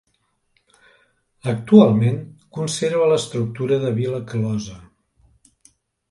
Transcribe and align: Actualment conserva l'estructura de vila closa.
Actualment 1.51 2.17
conserva 2.57 3.09
l'estructura 3.11 3.77
de 3.83 3.91
vila 3.99 4.23
closa. 4.31 4.79